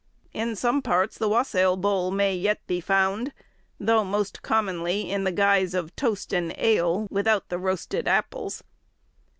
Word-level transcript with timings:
In 0.33 0.55
some 0.55 0.81
parts 0.81 1.15
the 1.15 1.29
wassail 1.29 1.77
bowl 1.77 2.09
may 2.09 2.35
yet 2.35 2.65
be 2.65 2.81
found, 2.81 3.31
though 3.79 4.03
most 4.03 4.41
commonly 4.41 5.11
in 5.11 5.25
the 5.25 5.31
guise 5.31 5.75
of 5.75 5.95
toast 5.95 6.33
and 6.33 6.55
ale, 6.57 7.07
without 7.11 7.49
the 7.49 7.59
roasted 7.59 8.07
apples. 8.07 8.63